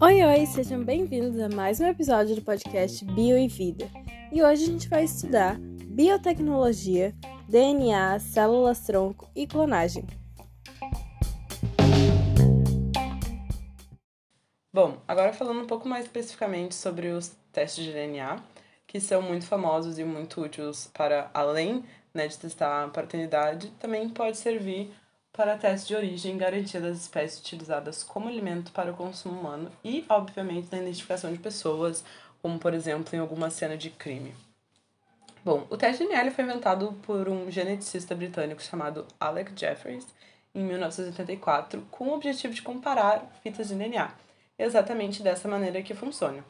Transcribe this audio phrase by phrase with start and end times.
[0.00, 3.90] Oi, oi, sejam bem-vindos a mais um episódio do podcast Bio e Vida.
[4.32, 7.14] E hoje a gente vai estudar biotecnologia,
[7.46, 10.06] DNA, células-tronco e clonagem.
[14.72, 18.42] Bom, agora falando um pouco mais especificamente sobre os testes de DNA,
[18.86, 21.84] que são muito famosos e muito úteis para, além
[22.14, 24.90] né, de testar a paternidade, também pode servir
[25.36, 30.04] para teste de origem garantia das espécies utilizadas como alimento para o consumo humano e,
[30.08, 32.04] obviamente, na identificação de pessoas,
[32.40, 34.32] como por exemplo em alguma cena de crime.
[35.44, 40.06] Bom, o teste de DNA foi inventado por um geneticista britânico chamado Alec Jeffreys
[40.54, 44.10] em 1984, com o objetivo de comparar fitas de DNA
[44.56, 46.44] exatamente dessa maneira que funciona.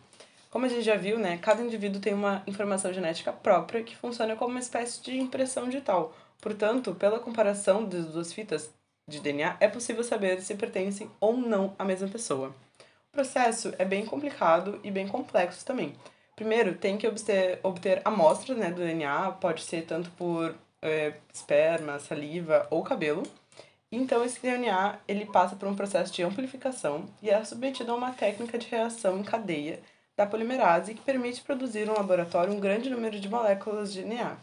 [0.51, 4.37] Como a gente já viu, né, cada indivíduo tem uma informação genética própria que funciona
[4.37, 6.15] como uma espécie de impressão digital.
[6.41, 8.71] Portanto, pela comparação das duas fitas
[9.07, 12.55] de DNA, é possível saber se pertencem ou não à mesma pessoa.
[13.09, 15.95] O processo é bem complicado e bem complexo também.
[16.35, 21.99] Primeiro, tem que obter, obter amostras né, do DNA, pode ser tanto por é, esperma,
[21.99, 23.23] saliva ou cabelo.
[23.91, 28.13] Então, esse DNA ele passa por um processo de amplificação e é submetido a uma
[28.13, 29.81] técnica de reação em cadeia
[30.17, 34.37] da polimerase que permite produzir no laboratório um grande número de moléculas de DNA.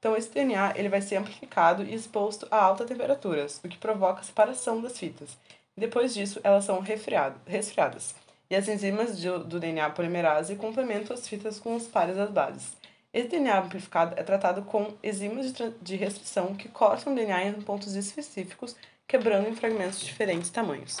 [0.00, 4.20] Então, esse DNA ele vai ser amplificado e exposto a altas temperaturas, o que provoca
[4.20, 5.36] a separação das fitas.
[5.76, 8.14] Depois disso, elas são resfriadas.
[8.48, 12.76] E as enzimas do, do DNA polimerase complementam as fitas com os pares das bases.
[13.12, 17.60] Esse DNA amplificado é tratado com enzimas de, de restrição que cortam o DNA em
[17.60, 18.74] pontos específicos,
[19.06, 20.98] quebrando em fragmentos de diferentes tamanhos.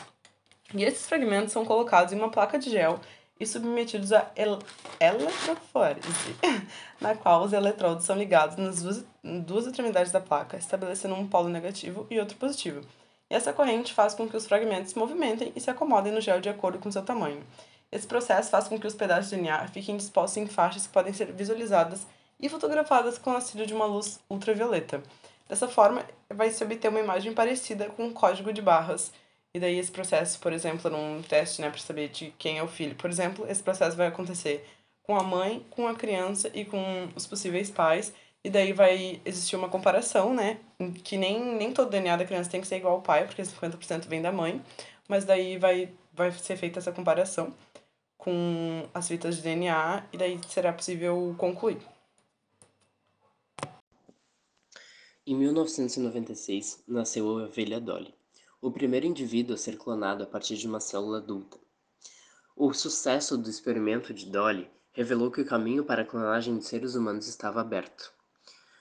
[0.74, 3.00] E esses fragmentos são colocados em uma placa de gel
[3.40, 4.58] e submetidos a el
[7.00, 11.48] na qual os eletrodos são ligados nas duas, duas extremidades da placa, estabelecendo um polo
[11.48, 12.82] negativo e outro positivo.
[13.30, 16.40] E essa corrente faz com que os fragmentos se movimentem e se acomodem no gel
[16.40, 17.42] de acordo com seu tamanho.
[17.90, 21.12] Esse processo faz com que os pedaços de DNA fiquem dispostos em faixas que podem
[21.12, 22.06] ser visualizadas
[22.38, 25.02] e fotografadas com o auxílio de uma luz ultravioleta.
[25.48, 29.12] Dessa forma, vai se obter uma imagem parecida com um código de barras.
[29.54, 32.68] E daí esse processo, por exemplo, num teste, né, para saber de quem é o
[32.68, 34.64] filho, por exemplo, esse processo vai acontecer
[35.02, 38.12] com a mãe, com a criança e com os possíveis pais.
[38.44, 40.60] E daí vai existir uma comparação, né?
[41.04, 44.06] Que nem, nem todo DNA da criança tem que ser igual ao pai, porque 50%
[44.08, 44.62] vem da mãe.
[45.08, 47.52] Mas daí vai, vai ser feita essa comparação
[48.16, 51.78] com as fitas de DNA e daí será possível concluir.
[55.26, 58.14] Em 1996, nasceu a ovelha Dolly,
[58.60, 61.58] o primeiro indivíduo a ser clonado a partir de uma célula adulta.
[62.54, 66.94] O sucesso do experimento de Dolly revelou que o caminho para a clonagem de seres
[66.94, 68.12] humanos estava aberto.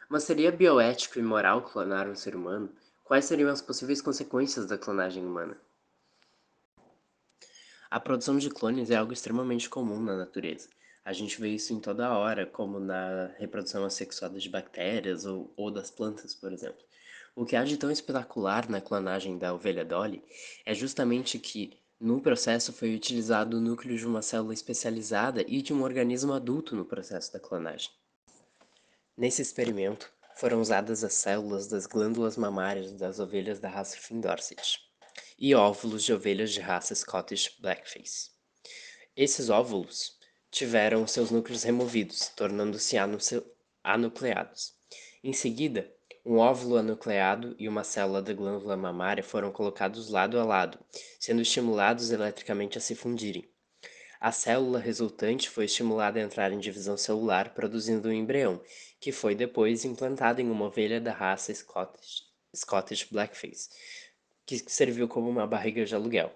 [0.10, 2.74] Mas seria bioético e moral clonar um ser humano?
[3.06, 5.58] Quais seriam as possíveis consequências da clonagem humana?
[7.90, 10.68] A produção de clones é algo extremamente comum na natureza.
[11.06, 15.72] A gente vê isso em toda hora, como na reprodução assexuada de bactérias ou, ou
[15.72, 16.84] das plantas, por exemplo.
[17.40, 20.22] O que há de tão espetacular na clonagem da ovelha Dolly
[20.66, 25.74] é justamente que, no processo, foi utilizado o núcleo de uma célula especializada e de
[25.74, 27.92] um organismo adulto no processo da clonagem.
[29.16, 34.78] Nesse experimento, foram usadas as células das glândulas mamárias das ovelhas da raça Findorset
[35.38, 38.32] e óvulos de ovelhas de raça Scottish Blackface.
[39.16, 40.18] Esses óvulos
[40.52, 42.98] tiveram seus núcleos removidos, tornando-se
[43.82, 44.74] anucleados.
[45.24, 45.90] Em seguida,
[46.30, 50.78] um óvulo anucleado e uma célula da glândula mamária foram colocados lado a lado,
[51.20, 53.50] sendo estimulados eletricamente a se fundirem.
[54.20, 58.62] A célula resultante foi estimulada a entrar em divisão celular, produzindo um embrião,
[59.00, 62.22] que foi depois implantado em uma ovelha da raça Scottish,
[62.56, 63.70] Scottish Blackface,
[64.46, 66.32] que serviu como uma barriga de aluguel.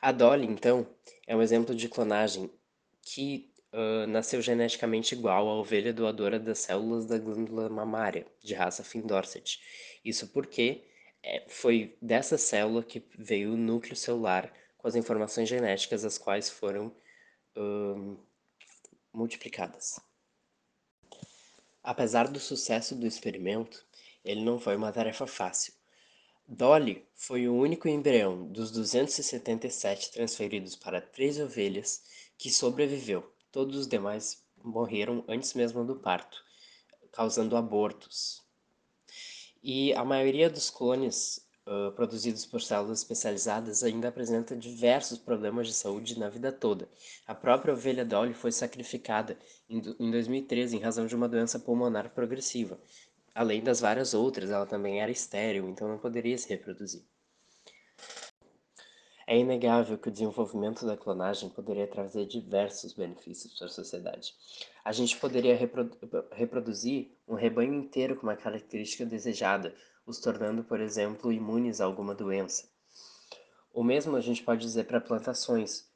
[0.00, 0.86] A Dolly, então,
[1.26, 2.48] é um exemplo de clonagem
[3.02, 8.82] que uh, nasceu geneticamente igual à ovelha doadora das células da glândula mamária, de raça
[8.82, 9.60] Findorset.
[10.04, 10.84] Isso porque
[11.22, 16.48] é, foi dessa célula que veio o núcleo celular com as informações genéticas as quais
[16.48, 16.94] foram
[17.56, 18.18] uh,
[19.12, 20.00] multiplicadas.
[21.82, 23.84] Apesar do sucesso do experimento,
[24.24, 25.74] ele não foi uma tarefa fácil
[26.46, 32.02] Dolly foi o único embrião dos 277 transferidos para três ovelhas
[32.36, 33.33] que sobreviveu.
[33.54, 36.42] Todos os demais morreram antes mesmo do parto,
[37.12, 38.42] causando abortos.
[39.62, 45.72] E a maioria dos clones uh, produzidos por células especializadas ainda apresenta diversos problemas de
[45.72, 46.88] saúde na vida toda.
[47.28, 52.12] A própria ovelha Dolly foi sacrificada em, em 2013 em razão de uma doença pulmonar
[52.12, 52.80] progressiva,
[53.32, 57.02] Além das várias outras, ela também era estéril, então não poderia se reproduzir.
[59.26, 64.34] É inegável que o desenvolvimento da clonagem poderia trazer diversos benefícios para a sociedade.
[64.84, 65.96] A gente poderia reprodu
[66.32, 69.74] reproduzir um rebanho inteiro com uma característica desejada,
[70.06, 72.68] os tornando, por exemplo, imunes a alguma doença.
[73.72, 75.88] O mesmo a gente pode dizer para plantações,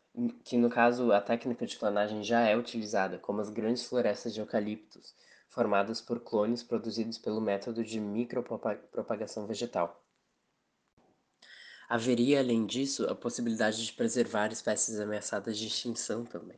[0.42, 4.40] que no caso a técnica de clonagem já é utilizada, como as grandes florestas de
[4.40, 5.14] eucaliptos,
[5.48, 10.02] formadas por clones produzidos pelo método de micropropagação vegetal.
[11.88, 16.56] Haveria, além disso, a possibilidade de preservar espécies ameaçadas de extinção também.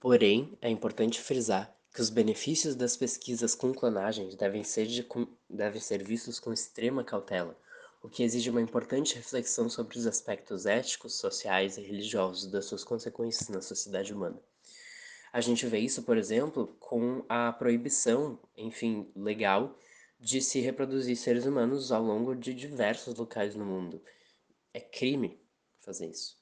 [0.00, 5.06] Porém, é importante frisar que os benefícios das pesquisas com clonagens devem ser, de,
[5.50, 7.58] devem ser vistos com extrema cautela,
[8.02, 12.84] o que exige uma importante reflexão sobre os aspectos éticos, sociais e religiosos das suas
[12.84, 14.40] consequências na sociedade humana.
[15.30, 19.76] A gente vê isso, por exemplo, com a proibição, enfim, legal
[20.18, 24.02] de se reproduzir seres humanos ao longo de diversos locais no mundo.
[24.72, 25.40] É crime
[25.80, 26.36] fazer isso.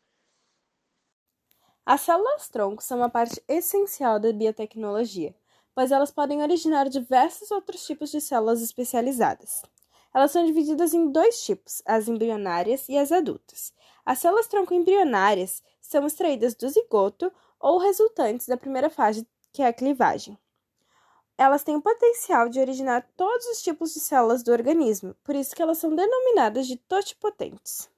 [1.85, 5.35] As células-tronco são uma parte essencial da biotecnologia,
[5.75, 9.63] pois elas podem originar diversos outros tipos de células especializadas.
[10.15, 13.75] Elas são divididas em dois tipos, as embrionárias e as adultas.
[14.07, 19.73] As células-tronco embrionárias são extraídas do zigoto ou resultantes da primeira fase, que é a
[19.73, 20.39] clivagem
[21.37, 25.55] elas têm o potencial de originar todos os tipos de células do organismo, por isso
[25.55, 27.91] que elas são denominadas de totipotentes.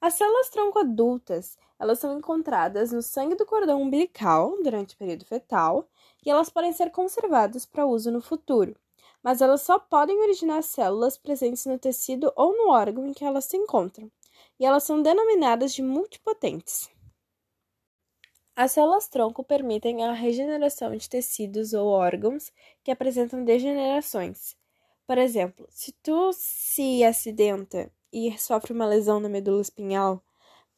[0.00, 5.24] As células tronco adultas, elas são encontradas no sangue do cordão umbilical durante o período
[5.24, 5.88] fetal
[6.24, 8.76] e elas podem ser conservadas para uso no futuro,
[9.22, 13.44] mas elas só podem originar células presentes no tecido ou no órgão em que elas
[13.44, 14.10] se encontram,
[14.58, 16.90] e elas são denominadas de multipotentes.
[18.60, 22.50] As células-tronco permitem a regeneração de tecidos ou órgãos
[22.82, 24.56] que apresentam degenerações.
[25.06, 30.20] Por exemplo, se tu se acidenta e sofre uma lesão na medula espinhal,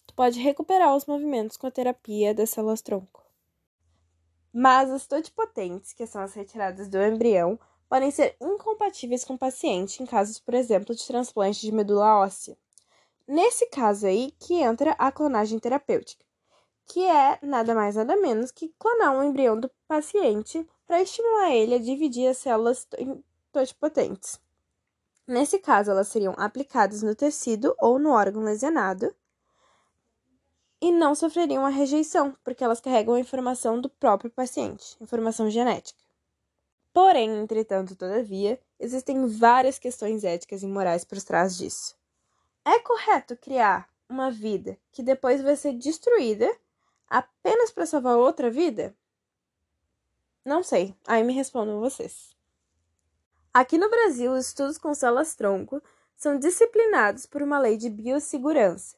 [0.07, 3.25] tu pode recuperar os movimentos com a terapia das células-tronco.
[4.53, 10.03] Mas as totipotentes, que são as retiradas do embrião, podem ser incompatíveis com o paciente
[10.03, 12.59] em casos, por exemplo, de transplante de medula óssea.
[13.27, 16.29] Nesse caso aí que entra a clonagem terapêutica
[16.91, 21.77] que é nada mais nada menos que clonar um embrião do paciente para estimular ele
[21.77, 22.87] a dividir as células
[23.53, 24.41] totipotentes.
[25.25, 29.15] Nesse caso, elas seriam aplicadas no tecido ou no órgão lesionado
[30.81, 36.01] e não sofreriam a rejeição, porque elas carregam a informação do próprio paciente, informação genética.
[36.93, 41.97] Porém, entretanto, todavia, existem várias questões éticas e morais por trás disso.
[42.65, 46.51] É correto criar uma vida que depois vai ser destruída
[47.11, 48.95] apenas para salvar outra vida?
[50.45, 52.31] Não sei, aí me respondam vocês.
[53.53, 55.83] Aqui no Brasil, os estudos com células-tronco
[56.17, 58.97] são disciplinados por uma lei de biossegurança,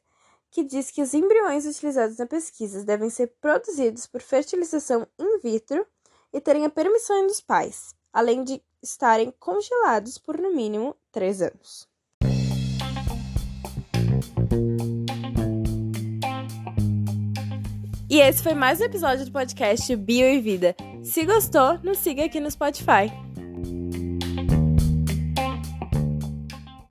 [0.50, 5.86] que diz que os embriões utilizados na pesquisa devem ser produzidos por fertilização in vitro
[6.32, 11.88] e terem a permissão dos pais, além de estarem congelados por no mínimo três anos.
[18.12, 20.76] E esse foi mais um episódio do podcast Bio e Vida.
[21.02, 23.10] Se gostou, nos siga aqui no Spotify.